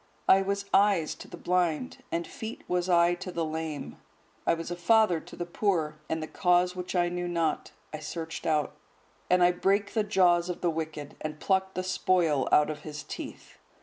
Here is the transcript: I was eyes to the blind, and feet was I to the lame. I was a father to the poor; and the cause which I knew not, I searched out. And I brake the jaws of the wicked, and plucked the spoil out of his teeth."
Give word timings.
I 0.27 0.41
was 0.41 0.65
eyes 0.73 1.13
to 1.13 1.27
the 1.27 1.37
blind, 1.37 1.97
and 2.11 2.25
feet 2.25 2.63
was 2.67 2.89
I 2.89 3.13
to 3.13 3.31
the 3.31 3.45
lame. 3.45 3.97
I 4.47 4.55
was 4.55 4.71
a 4.71 4.75
father 4.75 5.19
to 5.19 5.35
the 5.35 5.45
poor; 5.45 5.99
and 6.09 6.23
the 6.23 6.27
cause 6.27 6.75
which 6.75 6.95
I 6.95 7.07
knew 7.07 7.27
not, 7.27 7.69
I 7.93 7.99
searched 7.99 8.47
out. 8.47 8.73
And 9.29 9.43
I 9.43 9.51
brake 9.51 9.93
the 9.93 10.03
jaws 10.03 10.49
of 10.49 10.61
the 10.61 10.71
wicked, 10.71 11.17
and 11.21 11.39
plucked 11.39 11.75
the 11.75 11.83
spoil 11.83 12.49
out 12.51 12.71
of 12.71 12.79
his 12.81 13.03
teeth." 13.03 13.59